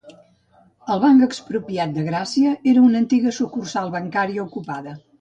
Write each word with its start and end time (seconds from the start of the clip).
El 0.93 1.01
‘Banc 1.03 1.25
Expropiat’ 1.25 1.95
de 1.99 2.07
Gràcia 2.09 2.57
era 2.75 2.87
una 2.91 3.01
antiga 3.05 3.37
sucursal 3.41 3.97
bancària 3.99 4.49
ocupada. 4.51 5.03